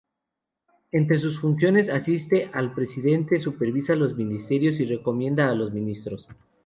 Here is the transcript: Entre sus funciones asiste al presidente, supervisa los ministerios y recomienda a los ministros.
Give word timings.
Entre 0.91 1.19
sus 1.19 1.39
funciones 1.39 1.87
asiste 1.87 2.49
al 2.53 2.73
presidente, 2.73 3.37
supervisa 3.37 3.93
los 3.95 4.15
ministerios 4.17 4.79
y 4.79 4.85
recomienda 4.85 5.47
a 5.47 5.53
los 5.53 5.71
ministros. 5.73 6.27